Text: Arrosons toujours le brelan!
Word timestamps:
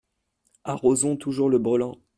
Arrosons 0.63 1.15
toujours 1.15 1.47
le 1.47 1.59
brelan! 1.59 1.99